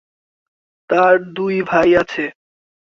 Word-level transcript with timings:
তাঁর 0.89 1.15
দুই 1.35 1.55
ভাই 1.61 1.89
আছে। 1.95 2.23